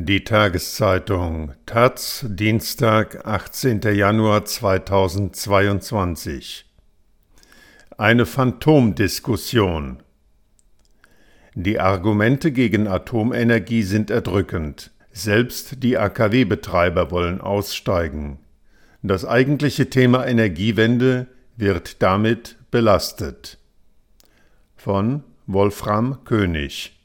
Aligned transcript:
Die 0.00 0.22
Tageszeitung 0.22 1.54
Taz, 1.66 2.24
Dienstag, 2.28 3.26
18. 3.26 3.80
Januar 3.80 4.44
2022. 4.44 6.64
Eine 7.96 8.24
Phantomdiskussion. 8.24 9.98
Die 11.56 11.80
Argumente 11.80 12.52
gegen 12.52 12.86
Atomenergie 12.86 13.82
sind 13.82 14.10
erdrückend. 14.10 14.92
Selbst 15.10 15.82
die 15.82 15.98
AKW-Betreiber 15.98 17.10
wollen 17.10 17.40
aussteigen. 17.40 18.38
Das 19.02 19.24
eigentliche 19.24 19.90
Thema 19.90 20.28
Energiewende 20.28 21.26
wird 21.56 22.02
damit 22.02 22.54
belastet. 22.70 23.58
Von 24.76 25.24
Wolfram 25.48 26.22
König 26.24 26.97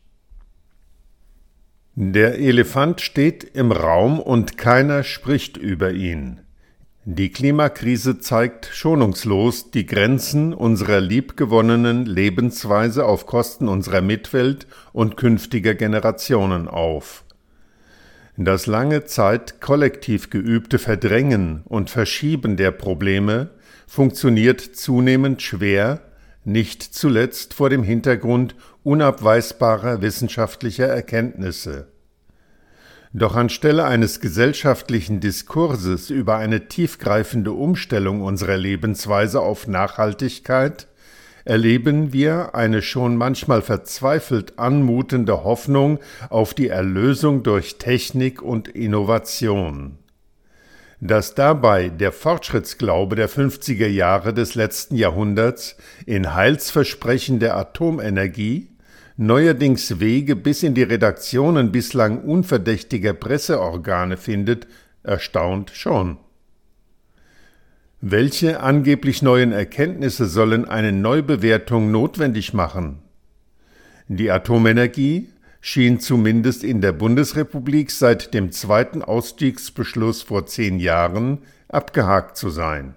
der 1.95 2.39
Elefant 2.39 3.01
steht 3.01 3.43
im 3.43 3.71
Raum 3.71 4.19
und 4.19 4.57
keiner 4.57 5.03
spricht 5.03 5.57
über 5.57 5.91
ihn. 5.91 6.39
Die 7.05 7.29
Klimakrise 7.29 8.17
zeigt 8.17 8.65
schonungslos 8.65 9.69
die 9.69 9.85
Grenzen 9.85 10.53
unserer 10.53 11.01
liebgewonnenen 11.01 12.05
Lebensweise 12.05 13.05
auf 13.05 13.27
Kosten 13.27 13.67
unserer 13.67 14.01
Mitwelt 14.01 14.65
und 14.91 15.17
künftiger 15.17 15.75
Generationen 15.75 16.67
auf. 16.67 17.25
Das 18.37 18.65
lange 18.65 19.03
Zeit 19.05 19.61
kollektiv 19.61 20.31
geübte 20.31 20.79
Verdrängen 20.79 21.61
und 21.65 21.91
Verschieben 21.91 22.57
der 22.57 22.71
Probleme 22.71 23.51
funktioniert 23.85 24.61
zunehmend 24.61 25.43
schwer, 25.43 26.01
nicht 26.45 26.83
zuletzt 26.83 27.53
vor 27.53 27.69
dem 27.69 27.83
Hintergrund 27.83 28.55
unabweisbarer 28.83 30.01
wissenschaftlicher 30.01 30.87
Erkenntnisse. 30.87 31.87
Doch 33.13 33.35
anstelle 33.35 33.85
eines 33.85 34.21
gesellschaftlichen 34.21 35.19
Diskurses 35.19 36.09
über 36.09 36.37
eine 36.37 36.67
tiefgreifende 36.67 37.51
Umstellung 37.51 38.21
unserer 38.21 38.57
Lebensweise 38.57 39.39
auf 39.39 39.67
Nachhaltigkeit 39.67 40.87
erleben 41.45 42.13
wir 42.13 42.55
eine 42.55 42.81
schon 42.81 43.17
manchmal 43.17 43.61
verzweifelt 43.61 44.57
anmutende 44.57 45.43
Hoffnung 45.43 45.99
auf 46.29 46.53
die 46.53 46.69
Erlösung 46.69 47.43
durch 47.43 47.77
Technik 47.77 48.41
und 48.41 48.67
Innovation. 48.67 49.99
Dass 51.05 51.35
dabei 51.35 51.89
der 51.89 52.13
Fortschrittsglaube 52.13 53.17
der 53.17 53.29
50er 53.29 53.87
Jahre 53.87 54.33
des 54.33 54.55
letzten 54.55 54.95
Jahrhunderts 54.95 55.75
in 56.05 56.33
Heilsversprechen 56.33 57.39
der 57.39 57.57
Atomenergie 57.57 58.69
neuerdings 59.17 59.99
Wege 59.99 60.37
bis 60.37 60.63
in 60.63 60.75
die 60.75 60.83
Redaktionen 60.83 61.73
bislang 61.73 62.21
unverdächtiger 62.21 63.13
Presseorgane 63.13 64.15
findet, 64.15 64.65
erstaunt 65.03 65.71
schon. 65.71 66.19
Welche 67.99 68.61
angeblich 68.61 69.21
neuen 69.21 69.51
Erkenntnisse 69.51 70.25
sollen 70.25 70.63
eine 70.63 70.93
Neubewertung 70.93 71.91
notwendig 71.91 72.53
machen? 72.53 72.99
Die 74.07 74.31
Atomenergie 74.31 75.32
schien 75.65 76.01
zumindest 76.01 76.65
in 76.65 76.81
der 76.81 76.91
Bundesrepublik 76.91 77.89
seit 77.89 78.33
dem 78.33 78.51
zweiten 78.51 79.01
Ausstiegsbeschluss 79.01 80.21
vor 80.21 80.45
zehn 80.45 80.77
Jahren 80.77 81.37
abgehakt 81.69 82.35
zu 82.35 82.49
sein. 82.49 82.95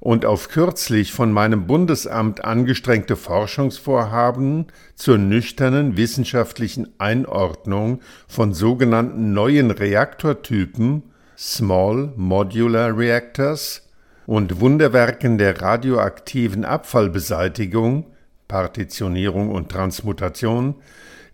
Und 0.00 0.24
auf 0.24 0.48
kürzlich 0.48 1.12
von 1.12 1.30
meinem 1.30 1.66
Bundesamt 1.66 2.44
angestrengte 2.46 3.14
Forschungsvorhaben 3.14 4.68
zur 4.94 5.18
nüchternen 5.18 5.98
wissenschaftlichen 5.98 6.88
Einordnung 6.96 8.00
von 8.26 8.54
sogenannten 8.54 9.34
neuen 9.34 9.70
Reaktortypen 9.70 11.02
Small 11.36 12.14
Modular 12.16 12.96
Reactors 12.96 13.86
und 14.24 14.60
Wunderwerken 14.60 15.36
der 15.36 15.60
radioaktiven 15.60 16.64
Abfallbeseitigung 16.64 18.06
Partitionierung 18.48 19.50
und 19.50 19.70
Transmutation 19.70 20.76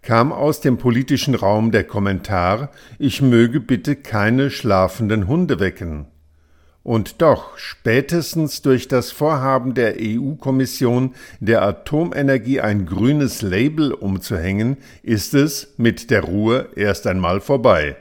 kam 0.02 0.32
aus 0.32 0.60
dem 0.60 0.78
politischen 0.78 1.34
Raum 1.34 1.70
der 1.70 1.84
Kommentar, 1.84 2.70
ich 2.98 3.20
möge 3.22 3.60
bitte 3.60 3.96
keine 3.96 4.50
schlafenden 4.50 5.26
Hunde 5.26 5.60
wecken. 5.60 6.06
Und 6.82 7.20
doch, 7.20 7.58
spätestens 7.58 8.62
durch 8.62 8.88
das 8.88 9.10
Vorhaben 9.10 9.74
der 9.74 9.96
EU-Kommission, 10.00 11.14
der 11.38 11.62
Atomenergie 11.62 12.62
ein 12.62 12.86
grünes 12.86 13.42
Label 13.42 13.92
umzuhängen, 13.92 14.78
ist 15.02 15.34
es 15.34 15.74
mit 15.76 16.10
der 16.10 16.22
Ruhe 16.22 16.70
erst 16.76 17.06
einmal 17.06 17.42
vorbei. 17.42 17.96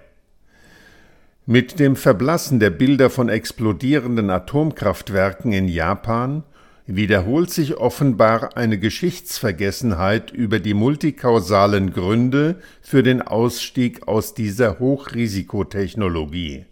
Mit 1.46 1.80
dem 1.80 1.98
Verblassen 1.98 2.62
der 2.62 2.70
Bilder 2.70 3.10
von 3.10 3.28
explodierenden 3.28 4.30
Atomkraftwerken 4.30 5.52
in 5.52 5.68
Japan 5.68 6.44
wiederholt 6.88 7.52
sich 7.52 7.76
offenbar 7.76 8.56
eine 8.56 8.80
Geschichtsvergessenheit 8.80 10.32
über 10.32 10.60
die 10.60 10.74
multikausalen 10.74 11.92
Gründe 11.92 12.56
für 12.82 13.04
den 13.04 13.22
Ausstieg 13.22 14.08
aus 14.08 14.34
dieser 14.34 14.80
Hochrisikotechnologie. 14.80 16.66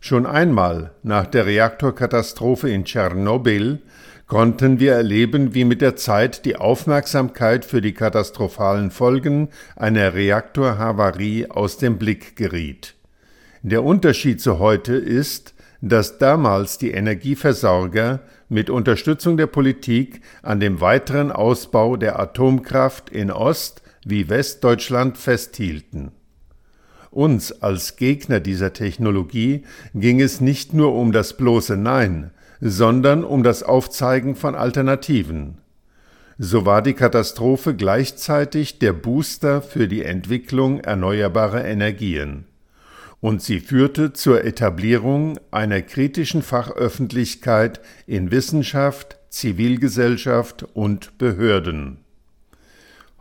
Schon 0.00 0.26
einmal 0.26 0.92
nach 1.02 1.26
der 1.26 1.46
Reaktorkatastrophe 1.46 2.70
in 2.70 2.84
Tschernobyl 2.84 3.80
konnten 4.28 4.78
wir 4.78 4.92
erleben, 4.92 5.54
wie 5.54 5.64
mit 5.64 5.80
der 5.80 5.96
Zeit 5.96 6.44
die 6.44 6.56
Aufmerksamkeit 6.56 7.64
für 7.64 7.80
die 7.80 7.94
katastrophalen 7.94 8.90
Folgen 8.90 9.48
einer 9.74 10.14
Reaktorhavarie 10.14 11.46
aus 11.50 11.78
dem 11.78 11.98
Blick 11.98 12.36
geriet. 12.36 12.94
Der 13.62 13.82
Unterschied 13.82 14.40
zu 14.40 14.58
heute 14.58 14.94
ist, 14.94 15.54
dass 15.80 16.18
damals 16.18 16.78
die 16.78 16.90
Energieversorger 16.90 18.20
mit 18.48 18.70
Unterstützung 18.70 19.36
der 19.36 19.46
Politik 19.46 20.20
an 20.42 20.60
dem 20.60 20.80
weiteren 20.80 21.32
Ausbau 21.32 21.96
der 21.96 22.18
Atomkraft 22.18 23.10
in 23.10 23.30
Ost- 23.30 23.82
wie 24.04 24.28
Westdeutschland 24.28 25.18
festhielten. 25.18 26.12
Uns 27.10 27.62
als 27.62 27.96
Gegner 27.96 28.40
dieser 28.40 28.72
Technologie 28.72 29.64
ging 29.94 30.20
es 30.20 30.40
nicht 30.40 30.74
nur 30.74 30.94
um 30.94 31.12
das 31.12 31.36
bloße 31.36 31.76
Nein, 31.76 32.30
sondern 32.60 33.24
um 33.24 33.42
das 33.42 33.62
Aufzeigen 33.62 34.36
von 34.36 34.54
Alternativen. 34.54 35.58
So 36.38 36.64
war 36.66 36.82
die 36.82 36.94
Katastrophe 36.94 37.74
gleichzeitig 37.74 38.78
der 38.78 38.92
Booster 38.92 39.60
für 39.60 39.88
die 39.88 40.04
Entwicklung 40.04 40.80
erneuerbarer 40.80 41.64
Energien. 41.64 42.44
Und 43.20 43.42
sie 43.42 43.60
führte 43.60 44.12
zur 44.12 44.44
Etablierung 44.44 45.38
einer 45.50 45.82
kritischen 45.82 46.42
Fachöffentlichkeit 46.42 47.80
in 48.06 48.30
Wissenschaft, 48.30 49.18
Zivilgesellschaft 49.28 50.64
und 50.74 51.18
Behörden. 51.18 51.98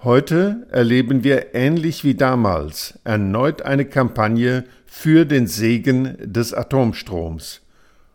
Heute 0.03 0.67
erleben 0.69 1.23
wir 1.23 1.55
ähnlich 1.55 2.03
wie 2.03 2.13
damals 2.13 2.99
erneut 3.03 3.63
eine 3.63 3.85
Kampagne 3.85 4.65
für 4.85 5.25
den 5.25 5.47
Segen 5.47 6.15
des 6.19 6.53
Atomstroms. 6.53 7.61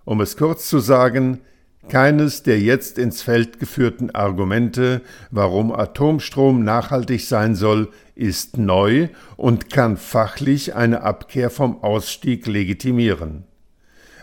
Um 0.04 0.20
es 0.20 0.36
kurz 0.36 0.68
zu 0.68 0.78
sagen, 0.78 1.40
keines 1.88 2.42
der 2.42 2.60
jetzt 2.60 2.98
ins 2.98 3.22
Feld 3.22 3.58
geführten 3.58 4.10
Argumente, 4.10 5.02
warum 5.30 5.72
Atomstrom 5.72 6.64
nachhaltig 6.64 7.26
sein 7.26 7.54
soll, 7.54 7.88
ist 8.14 8.56
neu 8.56 9.08
und 9.36 9.70
kann 9.70 9.96
fachlich 9.96 10.74
eine 10.74 11.02
Abkehr 11.02 11.50
vom 11.50 11.82
Ausstieg 11.82 12.46
legitimieren. 12.46 13.44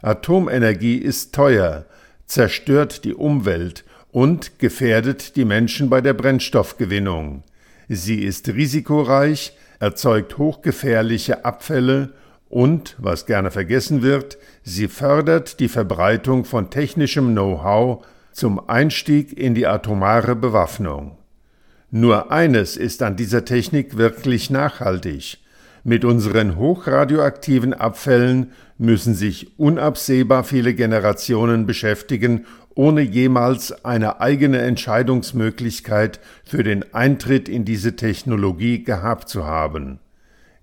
Atomenergie 0.02 0.98
ist 0.98 1.36
teuer, 1.36 1.86
zerstört 2.26 3.04
die 3.04 3.14
Umwelt 3.14 3.84
und 4.12 4.60
gefährdet 4.60 5.36
die 5.36 5.46
Menschen 5.46 5.90
bei 5.90 6.02
der 6.02 6.14
Brennstoffgewinnung. 6.14 7.44
Sie 7.90 8.24
ist 8.24 8.48
risikoreich, 8.50 9.58
erzeugt 9.80 10.38
hochgefährliche 10.38 11.46
Abfälle 11.46 12.14
und, 12.50 12.96
was 12.98 13.26
gerne 13.26 13.52
vergessen 13.52 14.02
wird, 14.02 14.38
sie 14.64 14.88
fördert 14.88 15.60
die 15.60 15.70
Verbreitung 15.70 16.46
von 16.46 16.70
technischem 16.70 17.32
Know-how 17.32 18.06
zum 18.32 18.70
Einstieg 18.70 19.38
in 19.38 19.54
die 19.54 19.68
atomare 19.68 20.36
Bewaffnung. 20.36 21.18
Nur 21.92 22.32
eines 22.32 22.78
ist 22.78 23.02
an 23.02 23.16
dieser 23.16 23.46
Technik 23.46 23.98
wirklich 23.98 24.50
nachhaltig. 24.50 25.40
Mit 25.84 26.06
unseren 26.06 26.58
hochradioaktiven 26.58 27.74
Abfällen 27.74 28.52
müssen 28.78 29.16
sich 29.16 29.58
unabsehbar 29.60 30.44
viele 30.44 30.74
Generationen 30.74 31.66
beschäftigen, 31.66 32.46
ohne 32.76 33.02
jemals 33.02 33.84
eine 33.86 34.22
eigene 34.22 34.60
Entscheidungsmöglichkeit 34.60 36.20
für 36.46 36.64
den 36.64 36.94
Eintritt 36.94 37.50
in 37.50 37.66
diese 37.66 37.96
Technologie 37.96 38.84
gehabt 38.84 39.30
zu 39.30 39.46
haben. 39.46 40.00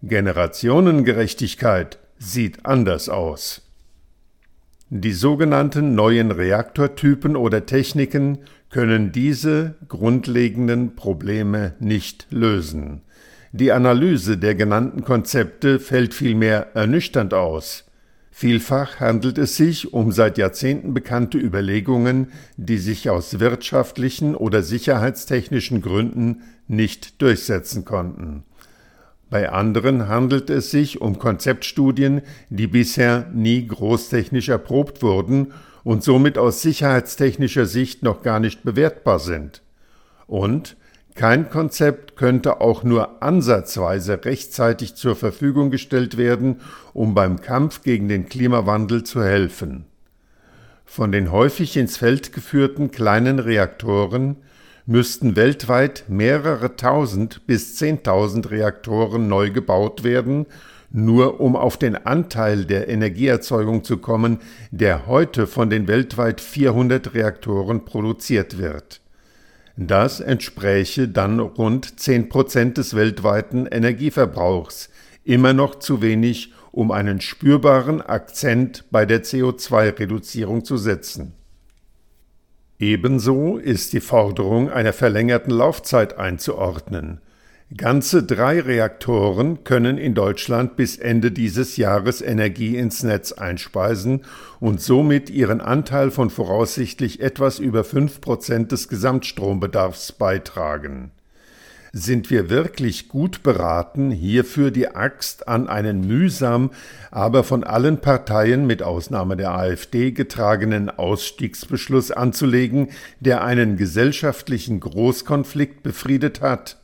Generationengerechtigkeit 0.08 1.98
sieht 2.18 2.64
anders 2.64 3.08
aus. 3.08 3.62
Die 4.88 5.12
sogenannten 5.12 5.94
neuen 5.96 6.30
Reaktortypen 6.30 7.34
oder 7.34 7.66
Techniken 7.66 8.38
können 8.70 9.10
diese 9.10 9.74
grundlegenden 9.88 10.94
Probleme 10.94 11.74
nicht 11.80 12.28
lösen. 12.30 13.02
Die 13.52 13.72
Analyse 13.72 14.38
der 14.38 14.54
genannten 14.54 15.02
Konzepte 15.02 15.80
fällt 15.80 16.14
vielmehr 16.14 16.74
ernüchternd 16.74 17.34
aus. 17.34 17.84
Vielfach 18.30 19.00
handelt 19.00 19.38
es 19.38 19.56
sich 19.56 19.94
um 19.94 20.12
seit 20.12 20.36
Jahrzehnten 20.36 20.92
bekannte 20.92 21.38
Überlegungen, 21.38 22.32
die 22.56 22.76
sich 22.76 23.08
aus 23.08 23.40
wirtschaftlichen 23.40 24.34
oder 24.34 24.62
sicherheitstechnischen 24.62 25.80
Gründen 25.80 26.42
nicht 26.68 27.22
durchsetzen 27.22 27.84
konnten. 27.84 28.44
Bei 29.28 29.50
anderen 29.50 30.08
handelt 30.08 30.50
es 30.50 30.70
sich 30.70 31.00
um 31.00 31.18
Konzeptstudien, 31.18 32.22
die 32.48 32.68
bisher 32.68 33.28
nie 33.34 33.66
großtechnisch 33.66 34.48
erprobt 34.48 35.02
wurden 35.02 35.52
und 35.82 36.04
somit 36.04 36.38
aus 36.38 36.62
sicherheitstechnischer 36.62 37.66
Sicht 37.66 38.02
noch 38.02 38.22
gar 38.22 38.38
nicht 38.38 38.62
bewertbar 38.62 39.18
sind. 39.18 39.62
Und 40.26 40.76
kein 41.16 41.48
Konzept 41.48 42.16
könnte 42.16 42.60
auch 42.60 42.84
nur 42.84 43.22
ansatzweise 43.22 44.24
rechtzeitig 44.24 44.96
zur 44.96 45.16
Verfügung 45.16 45.70
gestellt 45.70 46.18
werden, 46.18 46.60
um 46.92 47.14
beim 47.14 47.40
Kampf 47.40 47.82
gegen 47.82 48.08
den 48.08 48.28
Klimawandel 48.28 49.02
zu 49.02 49.24
helfen. 49.24 49.86
Von 50.84 51.12
den 51.12 51.32
häufig 51.32 51.76
ins 51.76 51.96
Feld 51.96 52.32
geführten 52.32 52.90
kleinen 52.90 53.38
Reaktoren 53.38 54.36
müssten 54.86 55.34
weltweit 55.34 56.04
mehrere 56.08 56.76
tausend 56.76 57.46
bis 57.46 57.76
zehntausend 57.76 58.50
Reaktoren 58.50 59.28
neu 59.28 59.50
gebaut 59.50 60.04
werden, 60.04 60.46
nur 60.90 61.40
um 61.40 61.56
auf 61.56 61.76
den 61.76 61.96
Anteil 61.96 62.64
der 62.64 62.88
Energieerzeugung 62.88 63.82
zu 63.82 63.98
kommen, 63.98 64.38
der 64.70 65.06
heute 65.06 65.48
von 65.48 65.68
den 65.68 65.88
weltweit 65.88 66.40
400 66.40 67.14
Reaktoren 67.14 67.84
produziert 67.84 68.58
wird. 68.58 69.00
Das 69.76 70.20
entspräche 70.20 71.08
dann 71.08 71.40
rund 71.40 72.00
10 72.00 72.28
Prozent 72.30 72.78
des 72.78 72.94
weltweiten 72.94 73.66
Energieverbrauchs, 73.66 74.88
immer 75.24 75.52
noch 75.52 75.74
zu 75.74 76.00
wenig, 76.00 76.52
um 76.70 76.92
einen 76.92 77.20
spürbaren 77.20 78.00
Akzent 78.00 78.84
bei 78.90 79.04
der 79.04 79.22
CO2-Reduzierung 79.24 80.64
zu 80.64 80.76
setzen. 80.76 81.32
Ebenso 82.78 83.56
ist 83.56 83.94
die 83.94 84.00
Forderung 84.00 84.70
einer 84.70 84.92
verlängerten 84.92 85.52
Laufzeit 85.52 86.18
einzuordnen. 86.18 87.20
Ganze 87.76 88.22
drei 88.22 88.60
Reaktoren 88.60 89.64
können 89.64 89.98
in 89.98 90.14
Deutschland 90.14 90.76
bis 90.76 90.98
Ende 90.98 91.32
dieses 91.32 91.76
Jahres 91.76 92.22
Energie 92.22 92.76
ins 92.76 93.02
Netz 93.02 93.32
einspeisen 93.32 94.24
und 94.60 94.80
somit 94.80 95.30
ihren 95.30 95.60
Anteil 95.60 96.12
von 96.12 96.30
voraussichtlich 96.30 97.20
etwas 97.20 97.58
über 97.58 97.82
fünf 97.82 98.20
Prozent 98.20 98.70
des 98.70 98.86
Gesamtstrombedarfs 98.88 100.12
beitragen. 100.12 101.10
Sind 101.92 102.30
wir 102.30 102.50
wirklich 102.50 103.08
gut 103.08 103.42
beraten, 103.42 104.10
hierfür 104.10 104.70
die 104.70 104.88
Axt 104.94 105.48
an 105.48 105.68
einen 105.68 106.06
mühsam, 106.06 106.70
aber 107.10 107.44
von 107.44 107.64
allen 107.64 108.00
Parteien 108.00 108.66
mit 108.66 108.82
Ausnahme 108.82 109.36
der 109.36 109.54
AfD 109.54 110.10
getragenen 110.12 110.90
Ausstiegsbeschluss 110.90 112.10
anzulegen, 112.10 112.88
der 113.20 113.44
einen 113.44 113.76
gesellschaftlichen 113.76 114.80
Großkonflikt 114.80 115.82
befriedet 115.82 116.40
hat? 116.40 116.78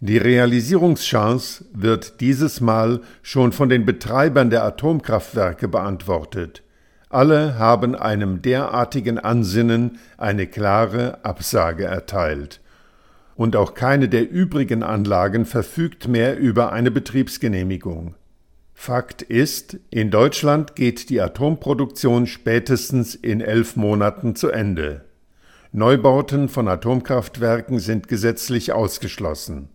Die 0.00 0.18
Realisierungschance 0.18 1.64
wird 1.72 2.20
dieses 2.20 2.60
Mal 2.60 3.00
schon 3.22 3.52
von 3.52 3.68
den 3.68 3.84
Betreibern 3.84 4.48
der 4.48 4.62
Atomkraftwerke 4.62 5.66
beantwortet. 5.66 6.62
Alle 7.10 7.58
haben 7.58 7.96
einem 7.96 8.42
derartigen 8.42 9.18
Ansinnen 9.18 9.98
eine 10.16 10.46
klare 10.46 11.24
Absage 11.24 11.84
erteilt. 11.84 12.60
Und 13.38 13.54
auch 13.54 13.74
keine 13.74 14.08
der 14.08 14.28
übrigen 14.28 14.82
Anlagen 14.82 15.44
verfügt 15.44 16.08
mehr 16.08 16.36
über 16.36 16.72
eine 16.72 16.90
Betriebsgenehmigung. 16.90 18.16
Fakt 18.74 19.22
ist, 19.22 19.78
in 19.90 20.10
Deutschland 20.10 20.74
geht 20.74 21.08
die 21.08 21.20
Atomproduktion 21.20 22.26
spätestens 22.26 23.14
in 23.14 23.40
elf 23.40 23.76
Monaten 23.76 24.34
zu 24.34 24.50
Ende. 24.50 25.04
Neubauten 25.70 26.48
von 26.48 26.66
Atomkraftwerken 26.66 27.78
sind 27.78 28.08
gesetzlich 28.08 28.72
ausgeschlossen. 28.72 29.68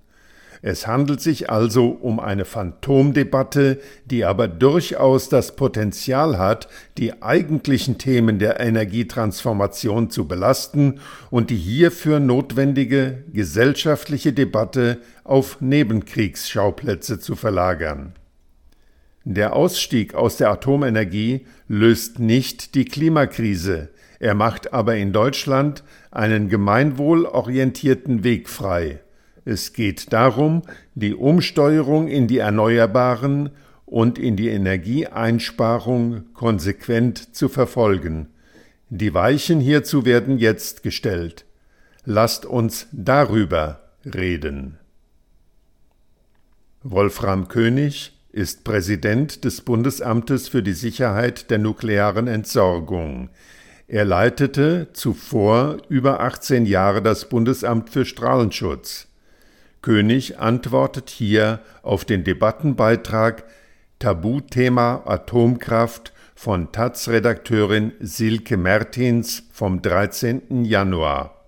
Es 0.65 0.87
handelt 0.87 1.19
sich 1.19 1.49
also 1.49 1.89
um 1.89 2.21
eine 2.21 2.45
Phantomdebatte, 2.45 3.81
die 4.05 4.23
aber 4.23 4.47
durchaus 4.47 5.27
das 5.27 5.57
Potenzial 5.57 6.37
hat, 6.37 6.69
die 6.97 7.21
eigentlichen 7.21 7.97
Themen 7.97 8.39
der 8.39 8.61
Energietransformation 8.61 10.09
zu 10.09 10.25
belasten 10.25 11.01
und 11.29 11.49
die 11.49 11.57
hierfür 11.57 12.21
notwendige 12.21 13.25
gesellschaftliche 13.33 14.31
Debatte 14.31 14.99
auf 15.25 15.59
Nebenkriegsschauplätze 15.59 17.19
zu 17.19 17.35
verlagern. 17.35 18.13
Der 19.25 19.57
Ausstieg 19.57 20.15
aus 20.15 20.37
der 20.37 20.49
Atomenergie 20.49 21.45
löst 21.67 22.19
nicht 22.19 22.75
die 22.75 22.85
Klimakrise, 22.85 23.89
er 24.17 24.33
macht 24.33 24.71
aber 24.71 24.95
in 24.95 25.11
Deutschland 25.11 25.83
einen 26.09 26.47
gemeinwohlorientierten 26.47 28.23
Weg 28.23 28.47
frei. 28.47 29.01
Es 29.45 29.73
geht 29.73 30.13
darum, 30.13 30.61
die 30.95 31.13
Umsteuerung 31.13 32.07
in 32.07 32.27
die 32.27 32.37
Erneuerbaren 32.37 33.49
und 33.85 34.17
in 34.17 34.35
die 34.35 34.49
Energieeinsparung 34.49 36.33
konsequent 36.33 37.35
zu 37.35 37.49
verfolgen. 37.49 38.27
Die 38.89 39.13
Weichen 39.13 39.59
hierzu 39.59 40.05
werden 40.05 40.37
jetzt 40.37 40.83
gestellt. 40.83 41.45
Lasst 42.05 42.45
uns 42.45 42.87
darüber 42.91 43.81
reden. 44.05 44.79
Wolfram 46.83 47.47
König 47.47 48.13
ist 48.31 48.63
Präsident 48.63 49.45
des 49.45 49.61
Bundesamtes 49.61 50.47
für 50.47 50.63
die 50.63 50.73
Sicherheit 50.73 51.49
der 51.49 51.59
nuklearen 51.59 52.27
Entsorgung. 52.27 53.29
Er 53.87 54.05
leitete 54.05 54.87
zuvor 54.93 55.77
über 55.87 56.19
18 56.19 56.65
Jahre 56.65 57.01
das 57.01 57.29
Bundesamt 57.29 57.89
für 57.89 58.05
Strahlenschutz. 58.05 59.07
König 59.83 60.39
antwortet 60.39 61.09
hier 61.09 61.59
auf 61.83 62.05
den 62.05 62.23
Debattenbeitrag 62.23 63.43
Tabuthema 63.99 65.03
Atomkraft 65.05 66.13
von 66.33 66.71
taz-Redakteurin 66.71 67.91
Silke 67.99 68.57
Mertins 68.57 69.43
vom 69.51 69.81
13. 69.81 70.63
Januar. 70.63 71.42